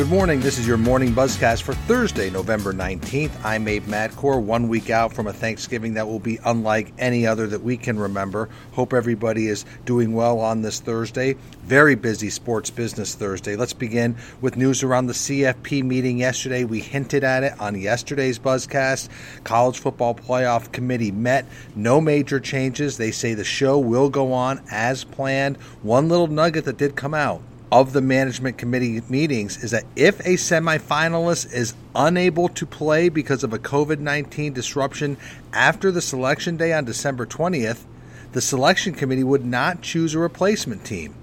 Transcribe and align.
Good 0.00 0.08
morning. 0.08 0.40
This 0.40 0.56
is 0.56 0.66
your 0.66 0.78
morning 0.78 1.12
buzzcast 1.12 1.60
for 1.60 1.74
Thursday, 1.74 2.30
November 2.30 2.72
19th. 2.72 3.32
I'm 3.44 3.68
Abe 3.68 3.84
Madkour, 3.84 4.42
one 4.42 4.68
week 4.68 4.88
out 4.88 5.12
from 5.12 5.26
a 5.26 5.32
Thanksgiving 5.34 5.92
that 5.92 6.06
will 6.06 6.18
be 6.18 6.38
unlike 6.42 6.94
any 6.96 7.26
other 7.26 7.46
that 7.48 7.62
we 7.62 7.76
can 7.76 7.98
remember. 7.98 8.48
Hope 8.72 8.94
everybody 8.94 9.48
is 9.48 9.66
doing 9.84 10.14
well 10.14 10.40
on 10.40 10.62
this 10.62 10.80
Thursday. 10.80 11.34
Very 11.64 11.96
busy 11.96 12.30
sports 12.30 12.70
business 12.70 13.14
Thursday. 13.14 13.56
Let's 13.56 13.74
begin 13.74 14.16
with 14.40 14.56
news 14.56 14.82
around 14.82 15.08
the 15.08 15.12
CFP 15.12 15.84
meeting 15.84 16.16
yesterday. 16.16 16.64
We 16.64 16.80
hinted 16.80 17.22
at 17.22 17.44
it 17.44 17.60
on 17.60 17.78
yesterday's 17.78 18.38
buzzcast. 18.38 19.10
College 19.44 19.80
Football 19.80 20.14
Playoff 20.14 20.72
Committee 20.72 21.12
met. 21.12 21.44
No 21.76 22.00
major 22.00 22.40
changes. 22.40 22.96
They 22.96 23.10
say 23.10 23.34
the 23.34 23.44
show 23.44 23.78
will 23.78 24.08
go 24.08 24.32
on 24.32 24.62
as 24.70 25.04
planned. 25.04 25.58
One 25.82 26.08
little 26.08 26.26
nugget 26.26 26.64
that 26.64 26.78
did 26.78 26.96
come 26.96 27.12
out 27.12 27.42
of 27.72 27.92
the 27.92 28.00
management 28.00 28.58
committee 28.58 29.00
meetings 29.08 29.62
is 29.62 29.70
that 29.70 29.84
if 29.94 30.18
a 30.20 30.34
semifinalist 30.34 31.52
is 31.52 31.74
unable 31.94 32.48
to 32.48 32.66
play 32.66 33.08
because 33.08 33.44
of 33.44 33.52
a 33.52 33.58
COVID 33.58 34.00
19 34.00 34.52
disruption 34.52 35.16
after 35.52 35.90
the 35.90 36.02
selection 36.02 36.56
day 36.56 36.72
on 36.72 36.84
December 36.84 37.26
20th, 37.26 37.84
the 38.32 38.40
selection 38.40 38.94
committee 38.94 39.24
would 39.24 39.44
not 39.44 39.82
choose 39.82 40.14
a 40.14 40.18
replacement 40.18 40.84
team. 40.84 41.14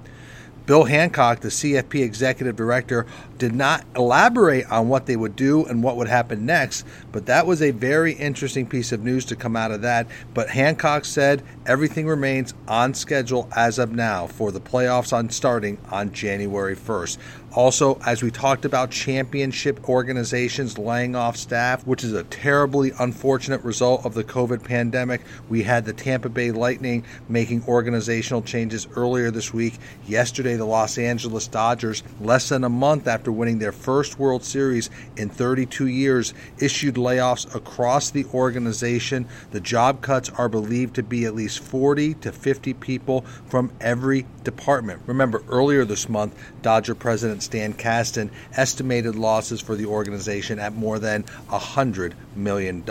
Bill 0.67 0.83
Hancock, 0.83 1.39
the 1.39 1.47
CFP 1.47 2.03
executive 2.03 2.57
director, 2.57 3.05
did 3.37 3.55
not 3.55 3.85
elaborate 3.95 4.69
on 4.69 4.89
what 4.89 5.05
they 5.05 5.15
would 5.15 5.37
do 5.37 5.65
and 5.65 5.81
what 5.81 5.95
would 5.95 6.09
happen 6.09 6.45
next, 6.45 6.85
but 7.13 7.25
that 7.27 7.47
was 7.47 7.61
a 7.61 7.71
very 7.71 8.11
interesting 8.11 8.65
piece 8.65 8.91
of 8.91 9.01
news 9.01 9.23
to 9.25 9.37
come 9.37 9.55
out 9.55 9.71
of 9.71 9.81
that. 9.83 10.07
But 10.33 10.49
Hancock 10.49 11.05
said 11.05 11.41
everything 11.65 12.05
remains 12.05 12.53
on 12.67 12.93
schedule 12.93 13.47
as 13.55 13.79
of 13.79 13.93
now 13.93 14.27
for 14.27 14.51
the 14.51 14.59
playoffs 14.59 15.13
on 15.13 15.29
starting 15.29 15.77
on 15.89 16.11
January 16.11 16.75
1st. 16.75 17.17
Also, 17.53 17.97
as 18.05 18.21
we 18.21 18.29
talked 18.29 18.65
about 18.65 18.91
championship 18.91 19.87
organizations 19.89 20.77
laying 20.77 21.15
off 21.15 21.37
staff, 21.37 21.87
which 21.87 22.03
is 22.03 22.13
a 22.13 22.23
terribly 22.25 22.91
unfortunate 22.99 23.63
result 23.63 24.05
of 24.05 24.13
the 24.13 24.23
COVID 24.23 24.63
pandemic, 24.63 25.21
we 25.49 25.63
had 25.63 25.85
the 25.85 25.93
Tampa 25.93 26.29
Bay 26.29 26.51
Lightning 26.51 27.05
making 27.29 27.63
organizational 27.67 28.41
changes 28.41 28.87
earlier 28.95 29.31
this 29.31 29.53
week. 29.53 29.75
Yesterday, 30.07 30.56
the 30.57 30.65
Los 30.65 30.97
Angeles 30.97 31.47
Dodgers, 31.47 32.03
less 32.19 32.49
than 32.49 32.63
a 32.63 32.69
month 32.69 33.07
after 33.07 33.31
winning 33.31 33.59
their 33.59 33.71
first 33.71 34.19
World 34.19 34.43
Series 34.43 34.89
in 35.15 35.29
32 35.29 35.87
years, 35.87 36.33
issued 36.59 36.95
layoffs 36.95 37.53
across 37.55 38.11
the 38.11 38.25
organization. 38.33 39.27
The 39.51 39.59
job 39.59 40.01
cuts 40.01 40.29
are 40.29 40.49
believed 40.49 40.95
to 40.95 41.03
be 41.03 41.25
at 41.25 41.35
least 41.35 41.59
40 41.59 42.15
to 42.15 42.31
50 42.31 42.73
people 42.75 43.21
from 43.47 43.71
every 43.79 44.25
department. 44.43 45.01
Remember, 45.05 45.43
earlier 45.49 45.85
this 45.85 46.09
month, 46.09 46.35
Dodger 46.61 46.95
President 46.95 47.43
Stan 47.43 47.73
Kasten 47.73 48.31
estimated 48.53 49.15
losses 49.15 49.61
for 49.61 49.75
the 49.75 49.85
organization 49.85 50.59
at 50.59 50.73
more 50.73 50.99
than 50.99 51.23
$100 51.49 52.13
million. 52.35 52.83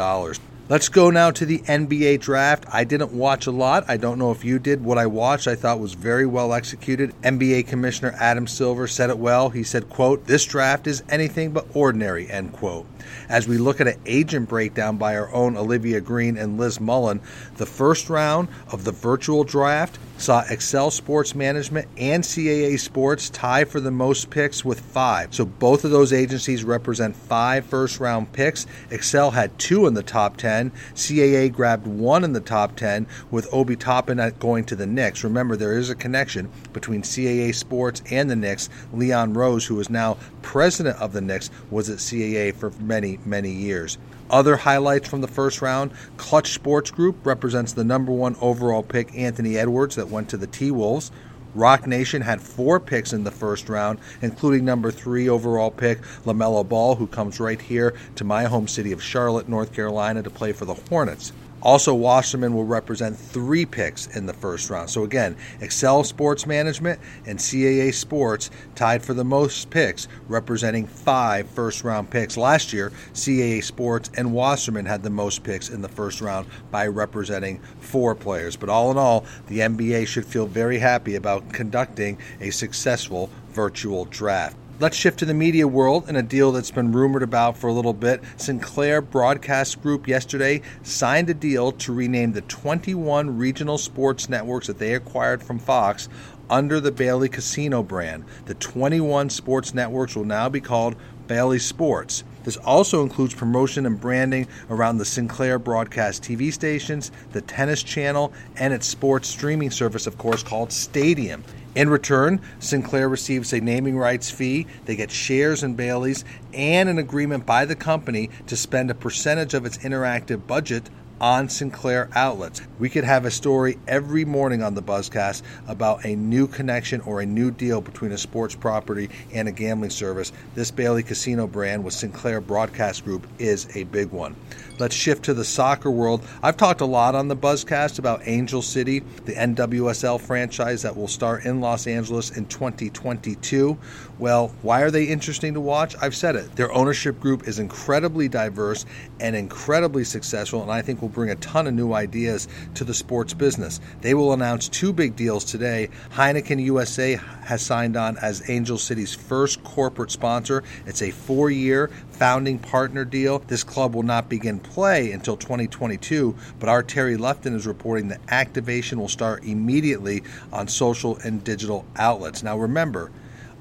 Let's 0.69 0.88
go 0.88 1.10
now 1.10 1.31
to 1.31 1.47
the 1.47 1.60
NBA 1.60 2.19
draft. 2.22 2.65
I 2.72 2.82
didn't 2.82 3.12
watch 3.12 3.47
a 3.47 3.53
lot. 3.53 3.84
I 3.87 3.97
don't 3.99 4.19
know 4.19 4.32
if 4.32 4.44
you 4.44 4.59
did. 4.59 4.82
What 4.82 4.99
I 4.99 5.06
watched 5.06 5.47
I 5.47 5.54
thought 5.54 5.78
was 5.78 5.94
very 5.94 6.27
well 6.27 6.53
executed. 6.53 7.15
NBA 7.22 7.69
Commissioner 7.69 8.16
Adam 8.19 8.49
Silver 8.49 8.88
said 8.88 9.09
it 9.09 9.19
well. 9.19 9.50
He 9.50 9.62
said, 9.62 9.88
quote, 9.88 10.27
this 10.27 10.44
draft 10.44 10.88
is 10.88 11.04
anything 11.09 11.53
but 11.53 11.69
ordinary, 11.72 12.28
end 12.28 12.53
quote. 12.53 12.84
As 13.28 13.47
we 13.47 13.59
look 13.59 13.81
at 13.81 13.87
an 13.87 14.00
agent 14.06 14.49
breakdown 14.49 14.97
by 14.97 15.16
our 15.16 15.32
own 15.32 15.56
Olivia 15.56 16.00
Green 16.00 16.37
and 16.37 16.59
Liz 16.59 16.81
Mullen, 16.81 17.21
the 17.59 17.66
first 17.66 18.10
round 18.10 18.48
of 18.72 18.83
the 18.83 18.91
virtual 18.91 19.44
draft 19.44 20.00
saw 20.19 20.44
Excel 20.49 20.91
Sports 20.91 21.34
Management 21.34 21.88
and 21.97 22.25
CAA 22.25 22.78
Sports 22.78 23.31
tie 23.31 23.65
for 23.65 23.81
the 23.81 23.91
most 23.91 24.31
picks 24.31 24.65
with 24.65 24.81
five. 24.81 25.34
So 25.34 25.44
both 25.44 25.84
of 25.84 25.91
those 25.91 26.12
agencies 26.12 26.65
represent 26.65 27.15
five 27.15 27.66
first 27.66 28.00
round 28.00 28.32
picks. 28.32 28.66
Excel 28.91 29.31
had 29.31 29.59
two 29.59 29.87
in 29.87 29.94
the 29.94 30.03
top 30.03 30.37
10. 30.37 30.71
CAA 30.94 31.53
grabbed 31.53 31.87
one 31.87 32.25
in 32.25 32.32
the 32.32 32.41
top 32.41 32.77
10 32.77 33.06
with 33.31 33.53
Obi 33.53 33.77
Toppin 33.77 34.16
going 34.38 34.65
to 34.65 34.77
the 34.77 34.87
Knicks. 34.87 35.25
Remember, 35.25 35.56
there 35.56 35.78
is 35.78 35.91
a 35.91 35.94
connection 35.94 36.50
between 36.72 37.03
CAA 37.03 37.54
Sports 37.54 38.03
and 38.10 38.31
the 38.31 38.37
Knicks. 38.37 38.69
Leon 38.93 39.34
Rose, 39.34 39.66
who 39.66 39.78
is 39.81 39.91
now 39.91 40.16
president 40.43 40.98
of 40.98 41.12
the 41.12 41.21
Knicks, 41.21 41.50
was 41.71 41.91
at 41.91 41.98
CAA 41.98 42.54
for 42.54 42.71
many, 42.81 43.19
many 43.25 43.50
years. 43.50 43.98
Other 44.29 44.57
highlights 44.57 45.09
from 45.09 45.21
the 45.21 45.29
first 45.29 45.63
round 45.63 45.93
Clutch 46.17 46.53
Sports 46.53 46.91
Group 46.91 47.25
represents 47.25 47.73
the 47.73 47.85
number 47.85 48.13
one 48.13 48.37
overall 48.41 48.83
pick, 48.83 49.17
Anthony 49.17 49.57
Edwards, 49.57 49.95
that 49.95 50.09
went 50.09 50.29
to 50.31 50.37
the 50.37 50.49
T 50.49 50.71
Wolves. 50.71 51.13
Roc 51.55 51.87
Nation 51.87 52.21
had 52.21 52.43
four 52.43 52.79
picks 52.81 53.13
in 53.13 53.25
the 53.25 53.31
first 53.31 53.69
round, 53.69 53.99
including 54.21 54.65
number 54.65 54.91
three 54.91 55.29
overall 55.29 55.71
pick 55.71 56.03
LaMelo 56.25 56.69
Ball, 56.69 56.97
who 56.97 57.07
comes 57.07 57.41
right 57.41 57.61
here 57.61 57.95
to 58.17 58.25
my 58.25 58.45
home 58.45 58.69
city 58.69 58.93
of 58.93 59.03
Charlotte, 59.03 59.49
North 59.49 59.73
Carolina, 59.73 60.23
to 60.23 60.29
play 60.29 60.53
for 60.53 60.65
the 60.67 60.75
Hornets. 60.75 61.33
Also, 61.66 61.93
Wasserman 61.93 62.54
will 62.54 62.65
represent 62.65 63.16
three 63.16 63.66
picks 63.66 64.06
in 64.16 64.25
the 64.25 64.32
first 64.32 64.71
round. 64.71 64.88
So, 64.88 65.03
again, 65.03 65.34
Excel 65.60 66.04
Sports 66.04 66.47
Management 66.47 67.00
and 67.27 67.41
CAA 67.41 67.93
Sports 67.93 68.53
tied 68.77 69.03
for 69.03 69.15
the 69.15 69.25
most 69.25 69.69
picks, 69.69 70.06
representing 70.28 70.87
five 70.87 71.50
first 71.50 71.82
round 71.82 72.09
picks. 72.09 72.37
Last 72.37 72.72
year, 72.72 72.93
CAA 73.15 73.65
Sports 73.65 74.12
and 74.16 74.32
Wasserman 74.32 74.87
had 74.87 75.03
the 75.03 75.10
most 75.10 75.43
picks 75.43 75.69
in 75.69 75.82
the 75.82 75.88
first 75.88 76.21
round 76.21 76.47
by 76.71 76.87
representing 76.87 77.59
four 77.81 78.15
players. 78.15 78.54
But 78.54 78.69
all 78.69 78.93
in 78.93 78.97
all, 78.97 79.25
the 79.48 79.59
NBA 79.59 80.06
should 80.06 80.25
feel 80.25 80.47
very 80.47 80.78
happy 80.78 81.16
about 81.16 81.53
conducting 81.53 82.16
a 82.41 82.50
successful 82.50 83.28
virtual 83.50 84.04
draft. 84.04 84.56
Let's 84.79 84.95
shift 84.95 85.21
to 85.21 85.25
the 85.25 85.33
media 85.33 85.67
world 85.67 86.05
and 86.07 86.19
a 86.19 86.23
deal 86.23 86.53
that's 86.53 86.71
been 86.71 86.93
rumored 86.93 87.23
about 87.23 87.57
for 87.57 87.69
a 87.69 87.73
little 87.73 87.95
bit. 87.95 88.21
Sinclair 88.37 89.01
Broadcast 89.01 89.81
Group 89.81 90.07
yesterday 90.07 90.61
signed 90.83 91.31
a 91.31 91.35
deal 91.35 91.73
to 91.73 91.95
rename 91.95 92.33
the 92.33 92.43
21 92.43 93.39
regional 93.39 93.79
sports 93.79 94.29
networks 94.29 94.67
that 94.67 94.79
they 94.79 94.93
acquired 94.93 95.43
from 95.43 95.59
Fox 95.59 96.11
under 96.51 96.79
the 96.79 96.93
Bally 96.93 97.31
Casino 97.31 97.83
brand. 97.83 98.27
The 98.45 98.55
21 98.55 99.31
sports 99.31 99.73
networks 99.73 100.15
will 100.15 100.27
now 100.27 100.51
be 100.51 100.61
called 100.61 100.95
Bally 101.27 101.59
Sports. 101.59 102.25
This 102.45 102.57
also 102.59 103.03
includes 103.03 103.35
promotion 103.35 103.87
and 103.87 104.01
branding 104.01 104.47
around 104.71 104.99
the 104.99 105.05
Sinclair 105.05 105.59
broadcast 105.59 106.23
TV 106.23 106.53
stations, 106.53 107.11
the 107.33 107.41
tennis 107.41 107.83
channel, 107.83 108.33
and 108.57 108.73
its 108.73 108.87
sports 108.87 109.29
streaming 109.29 109.71
service, 109.73 110.07
of 110.07 110.17
course, 110.17 110.45
called 110.45 110.71
Stadium. 110.71 111.43
In 111.75 111.91
return, 111.91 112.41
Sinclair 112.61 113.09
receives 113.09 113.53
a 113.53 113.61
naming 113.61 113.99
rights 113.99 114.31
fee, 114.31 114.67
they 114.85 114.97
get 114.97 115.11
shares 115.11 115.63
in 115.63 115.75
Bally's, 115.75 116.25
and 116.55 116.89
an 116.89 116.99
agreement 116.99 117.45
by 117.45 117.65
the 117.65 117.77
company 117.77 118.31
to 118.47 118.57
spend 118.57 118.91
a 118.91 118.95
percentage 118.95 119.53
of 119.53 119.67
its 119.67 119.79
interactive 119.79 120.47
budget 120.47 120.89
on 121.21 121.49
Sinclair 121.49 122.09
outlets. 122.15 122.60
We 122.78 122.91
could 122.91 123.04
have 123.04 123.25
a 123.25 123.31
story 123.31 123.78
every 123.88 124.25
morning 124.25 124.62
on 124.62 124.75
the 124.75 124.82
Buzzcast 124.82 125.43
about 125.66 126.04
a 126.04 126.15
new 126.16 126.47
connection 126.47 127.01
or 127.03 127.21
a 127.21 127.27
new 127.27 127.51
deal 127.51 127.80
between 127.80 128.13
a 128.13 128.18
sports 128.18 128.54
property 128.54 129.09
and 129.33 129.48
a 129.48 129.53
gambling 129.53 129.91
service. 129.91 130.33
This 130.54 130.71
Bally 130.71 131.03
Casino 131.03 131.47
brand 131.47 131.84
with 131.84 131.95
Sinclair 131.95 132.41
Broadcast 132.41 133.04
Group 133.04 133.27
is 133.39 133.74
a 133.77 133.84
big 133.84 134.10
one. 134.10 134.36
Let's 134.78 134.95
shift 134.95 135.24
to 135.24 135.34
the 135.34 135.45
soccer 135.45 135.91
world. 135.91 136.22
I've 136.42 136.59
talked 136.59 136.83
a 136.83 136.86
lot 136.86 137.15
on 137.15 137.28
the 137.28 137.36
Buzzcast 137.36 137.98
about 137.98 138.21
Angel 138.27 138.60
City, 138.60 139.01
the 139.24 139.33
NWSL 139.33 140.21
franchise 140.21 140.83
that 140.83 140.95
will 140.95 141.09
start 141.09 141.47
in 141.47 141.62
Los 141.62 141.86
Angeles 141.86 142.36
in 142.36 142.45
2022. 142.45 143.78
Well, 144.19 144.48
why 144.60 144.83
are 144.83 144.91
they 144.91 145.04
interesting 145.04 145.54
to 145.54 145.60
watch? 145.60 145.95
I've 146.03 146.15
said 146.15 146.36
it. 146.36 146.57
Their 146.57 146.71
ownership 146.72 147.19
group 147.21 147.48
is 147.48 147.59
incredibly 147.59 148.28
diverse 148.28 148.84
and 149.19 149.34
incredibly 149.34 150.04
successful, 150.04 150.60
and 150.60 150.71
I 150.71 150.83
think 150.83 151.01
will 151.07 151.13
bring 151.13 151.31
a 151.31 151.37
ton 151.37 151.69
of 151.69 151.75
new 151.75 151.93
ideas 151.93 152.49
to 152.75 152.83
the 152.83 152.93
sports 152.93 153.33
business. 153.33 153.81
They 154.01 154.13
will 154.13 154.33
announce 154.33 154.69
two 154.69 154.93
big 154.93 155.15
deals 155.15 155.45
today. 155.45 155.89
Heineken 156.11 156.61
USA 156.65 157.15
has 157.45 157.63
signed 157.63 157.97
on 157.97 158.19
as 158.19 158.51
Angel 158.51 158.77
City's 158.77 159.15
first 159.15 159.63
corporate 159.63 160.11
sponsor. 160.11 160.65
It's 160.85 161.03
a 161.03 161.13
four 161.13 161.49
year 161.49 161.89
founding 162.11 162.59
partner 162.59 163.05
deal. 163.05 163.39
This 163.39 163.63
club 163.63 163.95
will 163.95 164.03
not 164.03 164.29
begin 164.29 164.59
play 164.59 165.13
until 165.13 165.37
2022, 165.37 166.35
but 166.59 166.69
our 166.69 166.83
Terry 166.83 167.17
Lefton 167.17 167.55
is 167.55 167.69
reporting 167.69 168.09
that 168.09 168.21
activation 168.29 168.99
will 168.99 169.09
start 169.09 169.45
immediately 169.45 170.25
on 170.53 170.67
social 170.67 171.19
and 171.19 171.45
digital 171.45 171.85
outlets. 171.97 172.43
Now, 172.43 172.59
remember, 172.59 173.13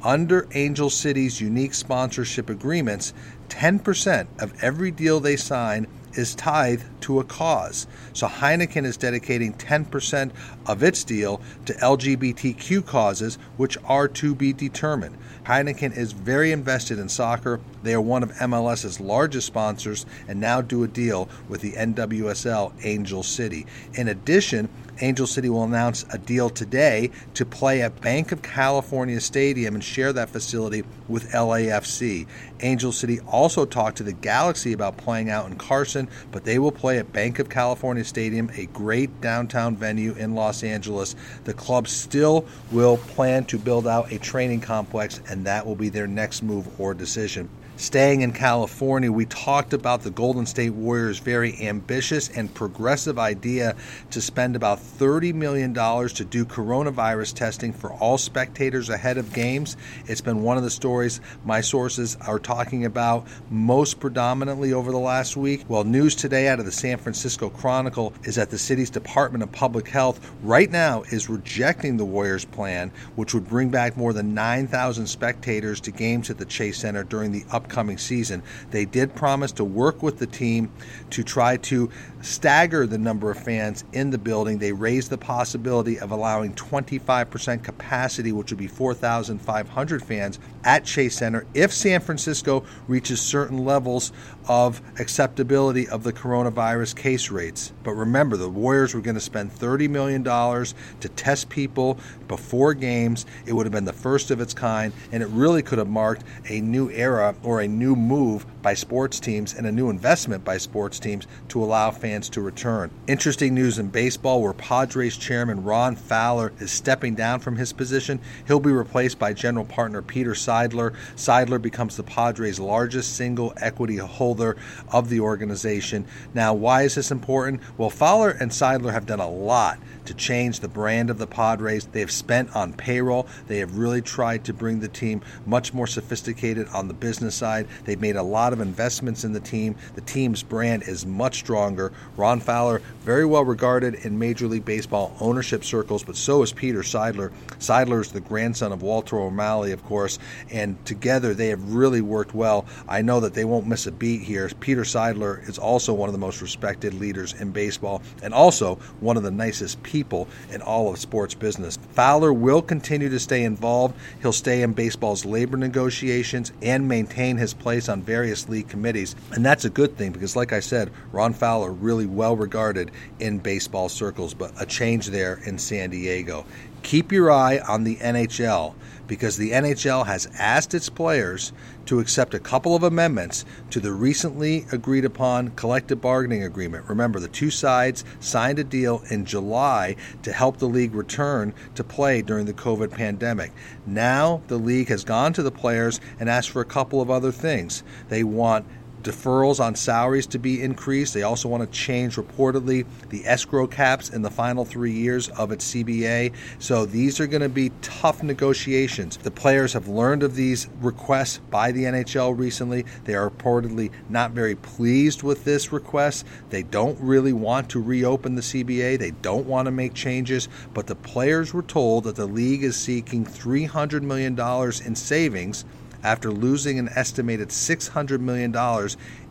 under 0.03 0.47
Angel 0.53 0.89
City's 0.89 1.41
unique 1.41 1.73
sponsorship 1.73 2.49
agreements, 2.49 3.13
10% 3.49 4.27
of 4.39 4.63
every 4.63 4.91
deal 4.91 5.19
they 5.19 5.35
sign 5.35 5.87
is 6.15 6.35
tied 6.35 6.83
to 7.01 7.19
a 7.19 7.23
cause. 7.23 7.87
So 8.13 8.27
Heineken 8.27 8.85
is 8.85 8.97
dedicating 8.97 9.53
10% 9.53 10.31
of 10.65 10.83
its 10.83 11.03
deal 11.03 11.41
to 11.65 11.73
LGBTQ 11.73 12.85
causes, 12.85 13.37
which 13.57 13.77
are 13.85 14.07
to 14.09 14.35
be 14.35 14.53
determined. 14.53 15.17
Heineken 15.45 15.95
is 15.95 16.11
very 16.11 16.51
invested 16.51 16.99
in 16.99 17.09
soccer. 17.09 17.59
They 17.85 17.93
are 17.93 18.01
one 18.01 18.23
of 18.23 18.31
MLS's 18.31 18.99
largest 18.99 19.45
sponsors 19.45 20.07
and 20.27 20.39
now 20.39 20.59
do 20.59 20.83
a 20.83 20.87
deal 20.87 21.29
with 21.47 21.61
the 21.61 21.73
NWSL 21.73 22.73
Angel 22.83 23.21
City. 23.21 23.67
In 23.93 24.07
addition, 24.07 24.69
Angel 25.01 25.27
City 25.27 25.49
will 25.49 25.65
announce 25.65 26.03
a 26.09 26.17
deal 26.17 26.49
today 26.49 27.11
to 27.35 27.45
play 27.45 27.83
at 27.83 28.01
Banc 28.01 28.31
of 28.31 28.41
California 28.41 29.19
Stadium 29.19 29.75
and 29.75 29.83
share 29.83 30.11
that 30.13 30.31
facility 30.31 30.83
with 31.07 31.29
LAFC. 31.31 32.25
Angel 32.61 32.91
City 32.91 33.19
also 33.27 33.65
talked 33.65 33.97
to 33.97 34.03
the 34.03 34.13
Galaxy 34.13 34.73
about 34.73 34.97
playing 34.97 35.29
out 35.29 35.45
in 35.45 35.55
Carson, 35.55 36.07
but 36.31 36.43
they 36.43 36.57
will 36.57 36.71
play 36.71 36.97
at 36.97 37.13
Banc 37.13 37.37
of 37.37 37.49
California 37.49 38.03
Stadium, 38.03 38.49
a 38.55 38.65
great 38.67 39.21
downtown 39.21 39.75
venue 39.75 40.13
in 40.13 40.33
Los 40.33 40.63
Angeles. 40.63 41.15
The 41.43 41.53
club 41.53 41.87
still 41.87 42.47
will 42.71 42.97
plan 42.97 43.45
to 43.45 43.59
build 43.59 43.85
out 43.85 44.11
a 44.11 44.17
training 44.17 44.61
complex, 44.61 45.21
and 45.29 45.45
that 45.45 45.67
will 45.67 45.75
be 45.75 45.89
their 45.89 46.07
next 46.07 46.41
move 46.41 46.79
or 46.81 46.95
decision 46.95 47.47
staying 47.77 48.21
in 48.21 48.31
California, 48.31 49.11
we 49.11 49.25
talked 49.25 49.73
about 49.73 50.01
the 50.01 50.11
Golden 50.11 50.45
State 50.45 50.71
Warriors' 50.71 51.19
very 51.19 51.67
ambitious 51.67 52.29
and 52.29 52.53
progressive 52.53 53.19
idea 53.19 53.75
to 54.11 54.21
spend 54.21 54.55
about 54.55 54.79
$30 54.79 55.33
million 55.33 55.73
to 55.73 56.25
do 56.25 56.45
coronavirus 56.45 57.33
testing 57.33 57.73
for 57.73 57.91
all 57.93 58.17
spectators 58.17 58.89
ahead 58.89 59.17
of 59.17 59.33
games. 59.33 59.77
It's 60.05 60.21
been 60.21 60.41
one 60.41 60.57
of 60.57 60.63
the 60.63 60.69
stories 60.69 61.19
my 61.43 61.61
sources 61.61 62.17
are 62.21 62.39
talking 62.39 62.85
about 62.85 63.27
most 63.49 63.99
predominantly 63.99 64.73
over 64.73 64.91
the 64.91 64.99
last 64.99 65.35
week. 65.35 65.65
Well, 65.67 65.83
news 65.83 66.15
today 66.15 66.47
out 66.47 66.59
of 66.59 66.65
the 66.65 66.71
San 66.71 66.97
Francisco 66.97 67.49
Chronicle 67.49 68.13
is 68.23 68.35
that 68.35 68.49
the 68.49 68.57
city's 68.57 68.89
Department 68.89 69.43
of 69.43 69.51
Public 69.51 69.87
Health 69.87 70.31
right 70.43 70.71
now 70.71 71.03
is 71.11 71.29
rejecting 71.29 71.97
the 71.97 72.05
Warriors' 72.05 72.45
plan, 72.45 72.91
which 73.15 73.33
would 73.33 73.47
bring 73.47 73.69
back 73.69 73.97
more 73.97 74.13
than 74.13 74.33
9,000 74.33 75.05
spectators 75.07 75.79
to 75.81 75.91
games 75.91 76.29
at 76.29 76.37
the 76.37 76.45
Chase 76.45 76.77
Center 76.77 77.03
during 77.03 77.31
the 77.31 77.43
up 77.51 77.64
upcoming 77.65 77.97
season. 77.97 78.43
They 78.69 78.85
did 78.85 79.15
promise 79.15 79.51
to 79.53 79.63
work 79.63 80.03
with 80.03 80.19
the 80.19 80.27
team 80.27 80.71
to 81.09 81.23
try 81.23 81.57
to 81.57 81.89
stagger 82.21 82.85
the 82.85 82.97
number 82.97 83.31
of 83.31 83.37
fans 83.37 83.83
in 83.91 84.11
the 84.11 84.17
building. 84.17 84.59
They 84.59 84.71
raised 84.71 85.09
the 85.09 85.17
possibility 85.17 85.99
of 85.99 86.11
allowing 86.11 86.53
25% 86.53 87.63
capacity, 87.63 88.31
which 88.31 88.51
would 88.51 88.59
be 88.59 88.67
4,500 88.67 90.03
fans 90.03 90.39
at 90.63 90.85
Chase 90.85 91.17
Center 91.17 91.45
if 91.53 91.73
San 91.73 92.01
Francisco 92.01 92.63
reaches 92.87 93.21
certain 93.21 93.65
levels 93.65 94.11
of 94.47 94.81
acceptability 94.99 95.87
of 95.89 96.03
the 96.03 96.13
coronavirus 96.13 96.95
case 96.95 97.31
rates. 97.31 97.73
But 97.83 97.93
remember, 97.93 98.37
the 98.37 98.49
Warriors 98.49 98.93
were 98.93 99.01
going 99.01 99.15
to 99.15 99.21
spend 99.21 99.51
$30 99.51 99.89
million 99.89 100.23
to 100.23 101.09
test 101.15 101.49
people 101.49 101.97
before 102.27 102.73
games. 102.73 103.25
It 103.45 103.53
would 103.53 103.65
have 103.65 103.73
been 103.73 103.85
the 103.85 103.93
first 103.93 104.29
of 104.29 104.39
its 104.39 104.53
kind, 104.53 104.93
and 105.11 105.23
it 105.23 105.29
really 105.29 105.63
could 105.63 105.79
have 105.79 105.87
marked 105.87 106.23
a 106.49 106.61
new 106.61 106.89
era 106.91 107.35
or 107.43 107.54
a 107.61 107.67
new 107.67 107.95
move 107.95 108.45
by 108.61 108.73
sports 108.73 109.19
teams 109.19 109.53
and 109.53 109.67
a 109.67 109.71
new 109.71 109.89
investment 109.89 110.43
by 110.43 110.57
sports 110.57 110.99
teams 110.99 111.27
to 111.49 111.63
allow 111.63 111.91
fans 111.91 112.29
to 112.29 112.41
return. 112.41 112.89
Interesting 113.07 113.53
news 113.53 113.79
in 113.79 113.87
baseball 113.87 114.41
where 114.41 114.53
Padres 114.53 115.17
chairman 115.17 115.63
Ron 115.63 115.95
Fowler 115.95 116.53
is 116.59 116.71
stepping 116.71 117.15
down 117.15 117.39
from 117.39 117.55
his 117.55 117.73
position. 117.73 118.19
He'll 118.47 118.59
be 118.59 118.71
replaced 118.71 119.19
by 119.19 119.33
general 119.33 119.65
partner 119.65 120.01
Peter 120.01 120.31
Seidler. 120.31 120.95
Seidler 121.15 121.61
becomes 121.61 121.95
the 121.97 122.03
Padres' 122.03 122.59
largest 122.59 123.15
single 123.15 123.53
equity 123.57 123.97
holder 123.97 124.57
of 124.91 125.09
the 125.09 125.19
organization. 125.19 126.05
Now, 126.33 126.53
why 126.53 126.83
is 126.83 126.95
this 126.95 127.11
important? 127.11 127.61
Well, 127.77 127.89
Fowler 127.89 128.31
and 128.31 128.51
Seidler 128.51 128.91
have 128.91 129.05
done 129.05 129.19
a 129.19 129.29
lot 129.29 129.79
to 130.07 130.13
change 130.13 130.59
the 130.59 130.67
brand 130.67 131.09
of 131.09 131.17
the 131.17 131.27
Padres. 131.27 131.85
They 131.87 131.99
have 131.99 132.11
spent 132.11 132.55
on 132.55 132.73
payroll. 132.73 133.27
They 133.47 133.59
have 133.59 133.77
really 133.77 134.01
tried 134.01 134.43
to 134.45 134.53
bring 134.53 134.79
the 134.79 134.87
team 134.87 135.21
much 135.45 135.73
more 135.73 135.87
sophisticated 135.87 136.67
on 136.69 136.87
the 136.87 136.93
business 136.93 137.35
side. 137.35 137.67
They've 137.83 137.99
made 137.99 138.15
a 138.15 138.23
lot 138.23 138.53
of 138.53 138.61
investments 138.61 139.23
in 139.23 139.33
the 139.33 139.39
team. 139.39 139.75
The 139.95 140.01
team's 140.01 140.43
brand 140.43 140.83
is 140.83 141.05
much 141.05 141.39
stronger. 141.39 141.91
Ron 142.17 142.39
Fowler, 142.39 142.81
very 143.01 143.25
well 143.25 143.43
regarded 143.43 143.95
in 144.05 144.19
Major 144.19 144.47
League 144.47 144.65
Baseball 144.65 145.15
ownership 145.19 145.63
circles, 145.63 146.03
but 146.03 146.15
so 146.15 146.41
is 146.41 146.53
Peter 146.53 146.81
Seidler. 146.81 147.31
Seidler 147.59 148.01
is 148.01 148.11
the 148.11 148.21
grandson 148.21 148.71
of 148.71 148.81
Walter 148.81 149.17
O'Malley, 149.17 149.71
of 149.71 149.83
course, 149.85 150.19
and 150.51 150.83
together 150.85 151.33
they 151.33 151.47
have 151.47 151.73
really 151.73 152.01
worked 152.01 152.33
well. 152.33 152.65
I 152.87 153.01
know 153.01 153.19
that 153.21 153.33
they 153.33 153.45
won't 153.45 153.67
miss 153.67 153.87
a 153.87 153.91
beat 153.91 154.21
here. 154.21 154.49
Peter 154.59 154.83
Seidler 154.83 155.47
is 155.47 155.57
also 155.57 155.93
one 155.93 156.09
of 156.09 156.13
the 156.13 156.19
most 156.19 156.41
respected 156.41 156.93
leaders 156.93 157.33
in 157.33 157.51
baseball 157.51 158.01
and 158.21 158.33
also 158.33 158.75
one 158.99 159.17
of 159.17 159.23
the 159.23 159.31
nicest 159.31 159.81
people 159.83 159.94
people 159.95 160.27
in 160.51 160.61
all 160.61 160.91
of 160.91 160.99
sports 160.99 161.33
business. 161.33 161.79
Fowler 161.93 162.33
will 162.33 162.61
continue 162.61 163.07
to 163.07 163.17
stay 163.17 163.45
involved. 163.45 163.95
He'll 164.21 164.33
stay 164.33 164.61
in 164.61 164.73
baseball's 164.73 165.23
labor 165.23 165.55
negotiations 165.55 166.51
and 166.61 166.85
maintain 166.85 167.37
his 167.37 167.53
place 167.53 167.87
on 167.87 168.01
various 168.01 168.49
league 168.49 168.67
committees. 168.67 169.15
And 169.31 169.45
that's 169.45 169.63
a 169.63 169.69
good 169.69 169.95
thing 169.95 170.11
because, 170.11 170.35
like 170.35 170.51
I 170.51 170.59
said, 170.59 170.91
Ron 171.13 171.31
Fowler, 171.31 171.71
really 171.71 172.07
well 172.07 172.35
regarded 172.35 172.91
in 173.21 173.39
baseball 173.39 173.87
circles, 173.87 174.33
but 174.33 174.51
a 174.61 174.65
change 174.65 175.07
there 175.07 175.39
in 175.45 175.57
San 175.57 175.91
Diego. 175.91 176.45
Keep 176.85 177.11
your 177.11 177.31
eye 177.31 177.57
on 177.67 177.83
the 177.83 177.95
NHL 177.95 178.75
because 179.07 179.37
the 179.37 179.53
NHL 179.53 180.05
has 180.05 180.27
asked 180.37 180.75
its 180.75 180.87
players 180.87 181.51
to 181.87 181.99
accept 181.99 182.35
a 182.35 182.39
couple 182.39 182.75
of 182.75 182.83
amendments 182.83 183.43
to 183.71 183.79
the 183.79 183.91
recently 183.91 184.67
agreed 184.71 185.03
upon 185.03 185.49
collective 185.55 185.99
bargaining 185.99 186.43
agreement. 186.43 186.87
Remember, 186.87 187.19
the 187.19 187.27
two 187.27 187.49
sides 187.49 188.05
signed 188.19 188.59
a 188.59 188.63
deal 188.63 189.01
in 189.09 189.25
July 189.25 189.95
to 190.21 190.31
help 190.31 190.57
the 190.57 190.67
league 190.67 190.93
return 190.93 191.55
to 191.73 191.83
play 191.83 192.21
during 192.21 192.45
the 192.45 192.53
COVID 192.53 192.91
pandemic. 192.91 193.51
Now, 193.87 194.43
the 194.45 194.59
league 194.59 194.89
has 194.89 195.03
gone 195.03 195.33
to 195.33 195.41
the 195.41 195.49
players 195.49 195.99
and 196.19 196.29
asked 196.29 196.51
for 196.51 196.61
a 196.61 196.65
couple 196.65 197.01
of 197.01 197.09
other 197.09 197.31
things. 197.31 197.83
They 198.09 198.23
want 198.23 198.63
deferrals 199.05 199.59
on 199.59 199.75
salaries 199.75 200.25
to 200.25 200.39
be 200.39 200.61
increased. 200.61 201.13
They 201.13 201.21
also 201.21 201.47
want 201.47 201.63
to 201.63 201.69
change, 201.77 202.15
reportedly, 202.15 202.85
the 203.09 203.25
escrow 203.25 203.67
caps 203.67 204.09
in 204.09 204.23
the 204.23 204.31
final 204.31 204.65
three 204.65 204.91
years 204.91 205.29
of 205.29 205.51
its 205.51 205.73
CBA. 205.73 206.33
So 206.57 206.85
these 206.85 207.19
are 207.19 207.27
going 207.27 207.43
to 207.43 207.49
be 207.49 207.71
tough 207.81 208.23
negotiations. 208.23 209.17
The 209.17 209.31
players 209.31 209.73
have 209.73 209.87
learned 209.87 210.23
of 210.23 210.35
these 210.35 210.67
requests 210.81 211.37
by 211.51 211.71
the 211.71 211.83
NHL 211.83 212.37
recently. 212.37 212.85
They 213.03 213.13
are 213.13 213.29
reportedly 213.29 213.91
not 214.09 214.31
very 214.31 214.55
pleased 214.55 215.21
with 215.21 215.45
this 215.45 215.71
request. 215.71 216.25
They 216.49 216.63
don't 216.63 216.99
really 216.99 217.33
want 217.33 217.69
to 217.69 217.81
reopen 217.81 218.33
the 218.33 218.41
CBA. 218.41 218.97
They 218.97 219.11
don't 219.11 219.45
want 219.45 219.67
to 219.67 219.71
make 219.71 219.93
changes. 219.93 220.49
But 220.73 220.87
the 220.87 220.95
players 220.95 221.53
were 221.53 221.61
told 221.61 222.05
that 222.05 222.15
the 222.15 222.25
league 222.25 222.63
is 222.63 222.75
seeking 222.75 223.23
$300 223.23 224.01
million 224.01 224.39
in 224.85 224.95
savings 224.95 225.65
after 226.05 226.31
losing 226.31 226.77
an 226.77 226.87
estimated 226.89 227.49
$600 227.49 228.19
million 228.19 228.55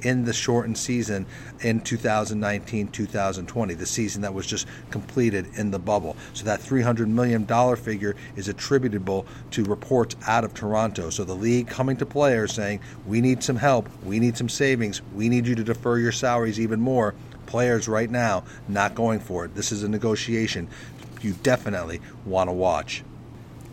in 0.03 0.25
the 0.25 0.33
shortened 0.33 0.77
season 0.77 1.25
in 1.61 1.81
2019 1.81 2.89
2020, 2.89 3.75
the 3.75 3.87
season 3.87 4.23
that 4.23 4.35
was 4.35 4.45
just 4.45 4.67
completed 4.91 5.47
in 5.55 5.71
the 5.71 5.79
bubble. 5.79 6.17
So 6.33 6.45
that 6.47 6.59
$300 6.59 7.07
million 7.07 7.47
figure 7.77 8.17
is 8.35 8.49
attributable 8.49 9.25
to 9.53 9.63
reports 9.65 10.17
out 10.27 10.43
of 10.43 10.53
Toronto. 10.53 11.11
So 11.11 11.23
the 11.23 11.37
league 11.37 11.69
coming 11.69 11.97
to 11.99 12.07
players 12.07 12.53
saying, 12.53 12.81
we 13.07 13.21
need 13.21 13.45
some 13.45 13.57
help, 13.57 13.89
we 14.03 14.19
need 14.19 14.37
some 14.37 14.49
savings, 14.49 15.01
we 15.15 15.29
need 15.29 15.47
you 15.47 15.55
to 15.55 15.63
defer 15.63 15.99
your 15.99 16.13
salaries 16.13 16.59
even 16.59 16.81
more. 16.81 17.15
Players 17.47 17.87
right 17.87 18.11
now 18.11 18.43
not 18.67 18.97
going 18.97 19.21
for 19.21 19.45
it. 19.45 19.55
This 19.55 19.71
is 19.71 19.85
a 19.85 19.89
negotiation 19.89 20.69
you 21.21 21.35
definitely 21.45 22.01
want 22.27 22.49
to 22.49 22.53
watch. 22.53 23.05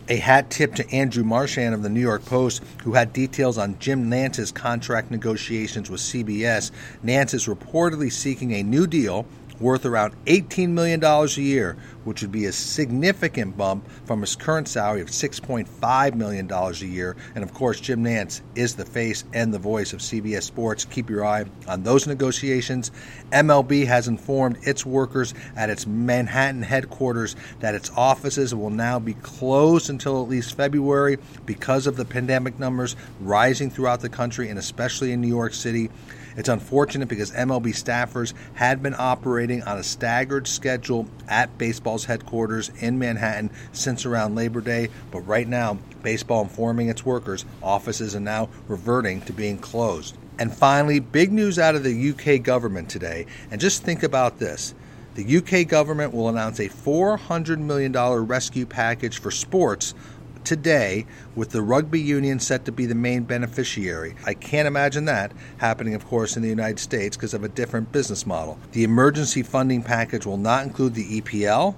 A 0.08 0.16
hat 0.16 0.50
tip 0.50 0.74
to 0.74 0.90
Andrew 0.90 1.22
Marchand 1.22 1.74
of 1.74 1.82
the 1.82 1.88
New 1.88 2.00
York 2.00 2.24
Post, 2.24 2.62
who 2.82 2.94
had 2.94 3.12
details 3.12 3.56
on 3.56 3.78
Jim 3.78 4.10
Nantz's 4.10 4.50
contract 4.50 5.10
negotiations 5.10 5.88
with 5.88 6.00
CBS. 6.00 6.72
Nantz 7.04 7.34
is 7.34 7.46
reportedly 7.46 8.10
seeking 8.10 8.52
a 8.52 8.64
new 8.64 8.86
deal 8.88 9.26
worth 9.60 9.86
around 9.86 10.14
$18 10.26 10.70
million 10.70 11.02
a 11.02 11.26
year, 11.40 11.76
which 12.04 12.22
would 12.22 12.32
be 12.32 12.46
a 12.46 12.52
significant 12.52 13.56
bump 13.56 13.88
from 14.04 14.20
his 14.20 14.36
current 14.36 14.68
salary 14.68 15.00
of 15.00 15.08
$6.5 15.08 16.14
million 16.14 16.50
a 16.50 16.72
year. 16.84 17.16
And 17.34 17.44
of 17.44 17.54
course, 17.54 17.80
Jim 17.80 18.04
Nantz 18.04 18.40
is 18.54 18.74
the 18.74 18.84
face 18.84 19.24
and 19.32 19.52
the 19.52 19.58
voice 19.58 19.92
of 19.92 20.00
CBS 20.00 20.42
Sports. 20.42 20.84
Keep 20.84 21.10
your 21.10 21.24
eye 21.24 21.44
on 21.68 21.82
those 21.82 22.06
negotiations. 22.06 22.90
MLB 23.30 23.86
has 23.86 24.08
informed 24.08 24.58
its 24.62 24.84
workers 24.84 25.34
at 25.56 25.70
its 25.70 25.86
Manhattan 25.86 26.62
headquarters 26.62 27.36
that 27.60 27.74
its 27.74 27.90
offices 27.96 28.54
will 28.54 28.70
now 28.70 28.98
be 28.98 29.14
closed 29.14 29.90
until 29.90 30.22
at 30.22 30.28
least 30.28 30.56
February 30.56 31.18
because 31.46 31.86
of 31.86 31.96
the 31.96 32.04
pandemic 32.04 32.58
numbers 32.58 32.96
rising 33.20 33.70
throughout 33.70 34.00
the 34.00 34.08
country 34.08 34.48
and 34.48 34.58
especially 34.58 35.12
in 35.12 35.20
New 35.20 35.28
York 35.28 35.54
City. 35.54 35.90
It's 36.36 36.48
unfortunate 36.48 37.08
because 37.08 37.30
MLB 37.32 37.68
staffers 37.68 38.32
had 38.54 38.82
been 38.82 38.94
operating 38.98 39.62
on 39.62 39.78
a 39.78 39.82
staggered 39.82 40.46
schedule 40.46 41.06
at 41.28 41.58
baseball's 41.58 42.04
headquarters 42.04 42.70
in 42.80 42.98
Manhattan 42.98 43.50
since 43.72 44.06
around 44.06 44.34
Labor 44.34 44.60
Day, 44.60 44.88
but 45.10 45.20
right 45.20 45.46
now, 45.46 45.78
baseball 46.02 46.42
informing 46.42 46.88
its 46.88 47.04
workers 47.04 47.44
offices 47.62 48.16
are 48.16 48.20
now 48.20 48.48
reverting 48.68 49.20
to 49.22 49.32
being 49.32 49.58
closed. 49.58 50.16
And 50.38 50.52
finally, 50.52 50.98
big 50.98 51.32
news 51.32 51.58
out 51.58 51.74
of 51.74 51.84
the 51.84 52.10
UK 52.10 52.42
government 52.42 52.88
today, 52.88 53.26
and 53.50 53.60
just 53.60 53.82
think 53.82 54.02
about 54.02 54.38
this. 54.38 54.74
The 55.14 55.36
UK 55.36 55.68
government 55.68 56.14
will 56.14 56.30
announce 56.30 56.58
a 56.58 56.70
$400 56.70 57.58
million 57.58 57.92
rescue 57.92 58.64
package 58.64 59.18
for 59.18 59.30
sports 59.30 59.94
today, 60.44 61.06
with 61.34 61.50
the 61.50 61.62
rugby 61.62 62.00
union 62.00 62.40
set 62.40 62.64
to 62.64 62.72
be 62.72 62.86
the 62.86 62.94
main 62.94 63.24
beneficiary. 63.24 64.14
I 64.24 64.34
can't 64.34 64.66
imagine 64.68 65.04
that 65.06 65.32
happening, 65.58 65.94
of 65.94 66.06
course, 66.06 66.36
in 66.36 66.42
the 66.42 66.48
United 66.48 66.78
States 66.78 67.16
because 67.16 67.34
of 67.34 67.44
a 67.44 67.48
different 67.48 67.92
business 67.92 68.26
model. 68.26 68.58
The 68.72 68.84
emergency 68.84 69.42
funding 69.42 69.82
package 69.82 70.26
will 70.26 70.36
not 70.36 70.64
include 70.64 70.94
the 70.94 71.20
EPL 71.20 71.74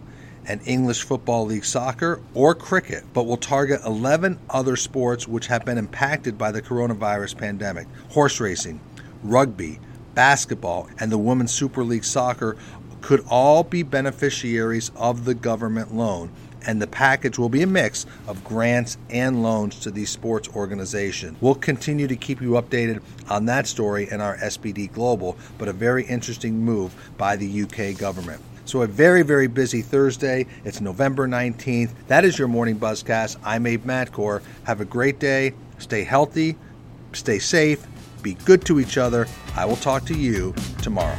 and 0.46 0.60
English 0.66 1.02
Football 1.02 1.46
League 1.46 1.64
soccer 1.64 2.20
or 2.34 2.54
cricket, 2.54 3.04
but 3.12 3.24
will 3.24 3.36
target 3.36 3.80
11 3.84 4.38
other 4.50 4.76
sports 4.76 5.26
which 5.26 5.46
have 5.46 5.64
been 5.64 5.78
impacted 5.78 6.36
by 6.36 6.52
the 6.52 6.62
coronavirus 6.62 7.36
pandemic 7.38 7.86
horse 8.10 8.40
racing, 8.40 8.80
rugby, 9.22 9.80
basketball, 10.14 10.88
and 10.98 11.10
the 11.10 11.18
Women's 11.18 11.52
Super 11.52 11.82
League 11.82 12.04
soccer 12.04 12.56
could 13.00 13.24
all 13.28 13.62
be 13.62 13.82
beneficiaries 13.82 14.90
of 14.96 15.24
the 15.24 15.34
government 15.34 15.94
loan 15.94 16.30
and 16.66 16.80
the 16.80 16.86
package 16.86 17.38
will 17.38 17.48
be 17.48 17.62
a 17.62 17.66
mix 17.66 18.06
of 18.26 18.42
grants 18.44 18.96
and 19.10 19.42
loans 19.42 19.80
to 19.80 19.90
these 19.90 20.10
sports 20.10 20.48
organizations. 20.54 21.36
We'll 21.40 21.54
continue 21.54 22.06
to 22.06 22.16
keep 22.16 22.40
you 22.40 22.50
updated 22.52 23.02
on 23.28 23.46
that 23.46 23.66
story 23.66 24.08
in 24.10 24.20
our 24.20 24.36
SBD 24.38 24.92
Global, 24.92 25.36
but 25.58 25.68
a 25.68 25.72
very 25.72 26.04
interesting 26.04 26.58
move 26.58 26.94
by 27.16 27.36
the 27.36 27.62
UK 27.62 27.98
government. 27.98 28.40
So, 28.66 28.80
a 28.80 28.86
very, 28.86 29.22
very 29.22 29.46
busy 29.46 29.82
Thursday. 29.82 30.46
It's 30.64 30.80
November 30.80 31.28
19th. 31.28 31.90
That 32.06 32.24
is 32.24 32.38
your 32.38 32.48
morning 32.48 32.78
buzzcast. 32.78 33.36
I'm 33.44 33.66
Abe 33.66 33.84
Madkour. 33.84 34.42
Have 34.64 34.80
a 34.80 34.86
great 34.86 35.18
day. 35.18 35.52
Stay 35.78 36.02
healthy, 36.02 36.56
stay 37.12 37.38
safe, 37.38 37.86
be 38.22 38.34
good 38.46 38.64
to 38.64 38.80
each 38.80 38.96
other. 38.96 39.26
I 39.54 39.66
will 39.66 39.76
talk 39.76 40.06
to 40.06 40.14
you 40.14 40.54
tomorrow. 40.80 41.18